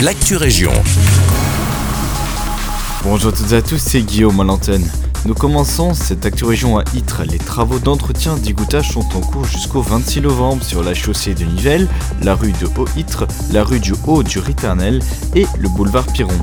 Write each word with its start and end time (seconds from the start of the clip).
l'actu 0.00 0.36
région. 0.36 0.72
Bonjour 3.02 3.32
à 3.32 3.36
toutes 3.36 3.52
et 3.52 3.56
à 3.56 3.62
tous, 3.62 3.78
c'est 3.78 4.02
Guillaume 4.02 4.40
à 4.40 4.44
l'antenne. 4.44 4.84
Nous 5.24 5.34
commençons 5.34 5.94
cette 5.94 6.26
Actu 6.26 6.44
Région 6.44 6.78
à 6.78 6.84
Ytre. 6.94 7.22
Les 7.28 7.38
travaux 7.38 7.78
d'entretien 7.78 8.36
d'égouttage 8.36 8.90
sont 8.90 9.06
en 9.16 9.20
cours 9.20 9.44
jusqu'au 9.44 9.80
26 9.80 10.20
novembre 10.20 10.62
sur 10.62 10.82
la 10.84 10.92
chaussée 10.92 11.34
de 11.34 11.44
Nivelles, 11.44 11.88
la 12.22 12.34
rue 12.34 12.52
de 12.52 12.68
Haut-Ytre, 12.76 13.26
la 13.52 13.64
rue 13.64 13.80
du 13.80 13.94
Haut 14.06 14.22
du 14.22 14.38
Riternel 14.38 15.00
et 15.34 15.46
le 15.58 15.68
boulevard 15.68 16.06
Piron. 16.12 16.38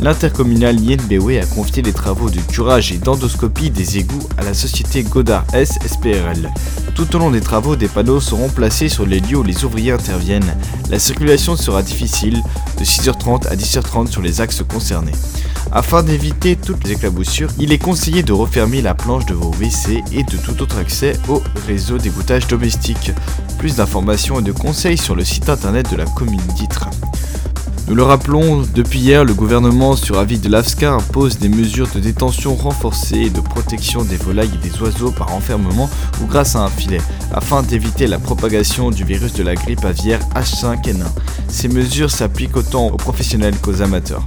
L'intercommunal 0.00 0.80
Yenbewe 0.80 1.40
a 1.40 1.46
confié 1.46 1.82
les 1.82 1.92
travaux 1.92 2.28
de 2.28 2.40
curage 2.40 2.92
et 2.92 2.98
d'endoscopie 2.98 3.70
des 3.70 3.98
égouts 3.98 4.28
à 4.36 4.42
la 4.42 4.54
société 4.54 5.02
Godard 5.02 5.44
S 5.52 5.78
SPRL. 5.86 6.52
Tout 6.94 7.16
au 7.16 7.18
long 7.18 7.30
des 7.30 7.40
travaux, 7.40 7.76
des 7.76 7.88
panneaux 7.88 8.20
seront 8.20 8.48
placés 8.48 8.88
sur 8.88 9.06
les 9.06 9.20
lieux 9.20 9.38
où 9.38 9.42
les 9.42 9.64
ouvriers 9.64 9.92
interviennent. 9.92 10.54
La 10.90 10.98
circulation 10.98 11.56
sera 11.56 11.82
difficile 11.82 12.42
de 12.78 12.84
6h30 12.84 13.46
à 13.48 13.56
10h30 13.56 14.08
sur 14.08 14.22
les 14.22 14.40
axes 14.40 14.62
concernés. 14.62 15.12
Afin 15.72 16.02
d'éviter 16.02 16.56
toutes 16.56 16.84
les 16.84 16.92
éclaboussures, 16.92 17.50
il 17.58 17.72
est 17.72 17.78
conseillé 17.78 18.22
de 18.22 18.32
refermer 18.32 18.80
la 18.82 18.94
planche 18.94 19.26
de 19.26 19.34
vos 19.34 19.50
WC 19.50 20.04
et 20.12 20.22
de 20.22 20.36
tout 20.36 20.62
autre 20.62 20.78
accès 20.78 21.14
au 21.28 21.42
réseau 21.66 21.98
d'égouttage 21.98 22.46
domestique. 22.46 23.10
Plus 23.58 23.76
d'informations 23.76 24.38
et 24.38 24.42
de 24.42 24.52
conseils 24.52 24.98
sur 24.98 25.16
le 25.16 25.24
site 25.24 25.48
internet 25.48 25.90
de 25.90 25.96
la 25.96 26.04
commune 26.04 26.40
d'Ytre. 26.56 26.90
Nous 27.86 27.94
le 27.94 28.02
rappelons, 28.02 28.62
depuis 28.74 28.98
hier, 28.98 29.26
le 29.26 29.34
gouvernement, 29.34 29.94
sur 29.94 30.18
avis 30.18 30.38
de 30.38 30.48
l'AFSCA, 30.48 30.94
impose 30.94 31.38
des 31.38 31.50
mesures 31.50 31.88
de 31.94 32.00
détention 32.00 32.54
renforcées 32.54 33.24
et 33.26 33.30
de 33.30 33.42
protection 33.42 34.04
des 34.04 34.16
volailles 34.16 34.50
et 34.54 34.68
des 34.68 34.80
oiseaux 34.80 35.10
par 35.10 35.34
enfermement 35.34 35.90
ou 36.22 36.26
grâce 36.26 36.56
à 36.56 36.60
un 36.60 36.70
filet, 36.70 37.02
afin 37.30 37.62
d'éviter 37.62 38.06
la 38.06 38.18
propagation 38.18 38.90
du 38.90 39.04
virus 39.04 39.34
de 39.34 39.42
la 39.42 39.54
grippe 39.54 39.84
aviaire 39.84 40.20
H5N1. 40.34 41.04
Ces 41.48 41.68
mesures 41.68 42.10
s'appliquent 42.10 42.56
autant 42.56 42.86
aux 42.86 42.96
professionnels 42.96 43.58
qu'aux 43.58 43.82
amateurs. 43.82 44.24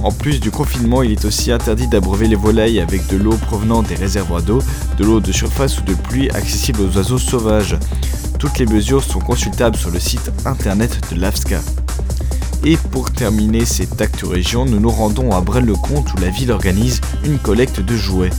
En 0.00 0.12
plus 0.12 0.38
du 0.38 0.52
confinement, 0.52 1.02
il 1.02 1.10
est 1.10 1.24
aussi 1.24 1.50
interdit 1.50 1.88
d'abreuver 1.88 2.28
les 2.28 2.36
volailles 2.36 2.78
avec 2.78 3.08
de 3.08 3.16
l'eau 3.16 3.36
provenant 3.36 3.82
des 3.82 3.96
réservoirs 3.96 4.42
d'eau, 4.42 4.62
de 4.96 5.04
l'eau 5.04 5.18
de 5.18 5.32
surface 5.32 5.80
ou 5.80 5.82
de 5.82 5.94
pluie 5.94 6.30
accessible 6.30 6.80
aux 6.82 6.96
oiseaux 6.96 7.18
sauvages. 7.18 7.76
Toutes 8.38 8.58
les 8.58 8.66
mesures 8.66 9.02
sont 9.02 9.20
consultables 9.20 9.76
sur 9.76 9.90
le 9.90 9.98
site 9.98 10.30
internet 10.44 11.00
de 11.12 11.20
l'AFSCA. 11.20 11.60
Et 12.64 12.76
pour 12.76 13.10
terminer 13.10 13.64
cette 13.64 14.00
acte 14.00 14.22
région, 14.22 14.64
nous 14.64 14.78
nous 14.78 14.90
rendons 14.90 15.32
à 15.32 15.40
Braine-le-Comte 15.40 16.14
où 16.14 16.20
la 16.20 16.28
ville 16.28 16.52
organise 16.52 17.00
une 17.24 17.38
collecte 17.38 17.80
de 17.80 17.96
jouets. 17.96 18.30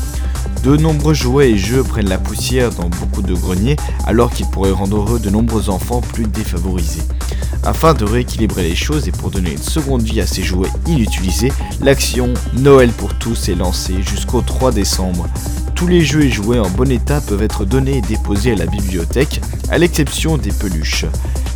De 0.64 0.78
nombreux 0.78 1.14
jouets 1.14 1.52
et 1.52 1.58
jeux 1.58 1.84
prennent 1.84 2.08
la 2.08 2.18
poussière 2.18 2.70
dans 2.70 2.88
beaucoup 2.88 3.22
de 3.22 3.34
greniers 3.34 3.76
alors 4.06 4.32
qu'ils 4.32 4.46
pourraient 4.46 4.72
rendre 4.72 4.96
heureux 4.96 5.20
de 5.20 5.30
nombreux 5.30 5.70
enfants 5.70 6.00
plus 6.00 6.26
défavorisés. 6.26 7.02
Afin 7.66 7.94
de 7.94 8.06
rééquilibrer 8.06 8.64
les 8.64 8.76
choses 8.76 9.10
et 9.10 9.12
pour 9.12 9.30
donner 9.30 9.52
une 9.52 9.58
seconde 9.58 10.04
vie 10.04 10.22
à 10.22 10.28
ces 10.28 10.42
jouets 10.42 10.70
inutilisés, 10.88 11.52
l'action 11.82 12.34
Noël 12.54 12.92
pour 12.92 13.14
tous 13.16 13.50
est 13.50 13.56
lancée 13.56 14.02
jusqu'au 14.02 14.40
3 14.40 14.72
décembre. 14.72 15.28
Tous 15.76 15.88
les 15.88 16.02
jeux 16.02 16.24
et 16.24 16.32
jouets 16.32 16.60
en 16.60 16.70
bon 16.70 16.90
état 16.90 17.20
peuvent 17.20 17.44
être 17.44 17.66
donnés 17.66 17.98
et 17.98 18.02
déposés 18.02 18.54
à 18.54 18.56
la 18.56 18.68
bibliothèque, 18.68 19.42
à 19.70 19.78
l'exception 19.78 20.38
des 20.38 20.52
peluches. 20.52 21.06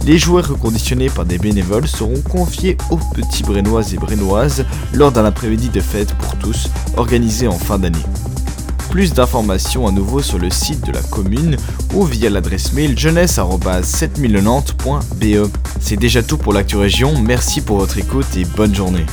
Les 0.05 0.17
jouets 0.17 0.41
reconditionnés 0.41 1.09
par 1.09 1.25
des 1.25 1.37
bénévoles 1.37 1.87
seront 1.87 2.21
confiés 2.21 2.77
aux 2.89 2.97
petits 2.97 3.43
brénois 3.43 3.91
et 3.91 3.97
brénoises 3.97 4.63
lors 4.93 5.11
d'un 5.11 5.25
après-midi 5.25 5.67
de 5.69 5.81
fête 5.81 6.13
pour 6.13 6.37
tous 6.37 6.69
organisé 6.95 7.47
en 7.47 7.57
fin 7.57 7.79
d'année. 7.79 7.97
Plus 8.89 9.13
d'informations 9.13 9.85
à 9.87 9.91
nouveau 9.91 10.21
sur 10.21 10.39
le 10.39 10.49
site 10.49 10.85
de 10.85 10.93
la 10.93 11.01
commune 11.01 11.57
ou 11.93 12.05
via 12.05 12.29
l'adresse 12.29 12.71
mail 12.73 12.97
jeunesse-7090.be. 12.97 15.49
C'est 15.81 15.97
déjà 15.97 16.23
tout 16.23 16.37
pour 16.37 16.53
l'actu 16.53 16.77
région, 16.77 17.19
merci 17.19 17.59
pour 17.61 17.79
votre 17.79 17.97
écoute 17.97 18.37
et 18.37 18.45
bonne 18.45 18.73
journée. 18.73 19.07